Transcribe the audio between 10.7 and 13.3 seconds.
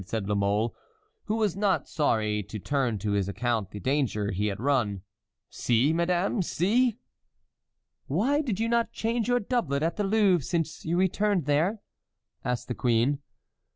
you returned there?" asked the queen.